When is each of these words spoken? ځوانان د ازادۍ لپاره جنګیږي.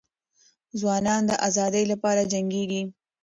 ځوانان 0.79 1.21
د 1.29 1.31
ازادۍ 1.47 1.83
لپاره 1.91 2.29
جنګیږي. 2.33 2.81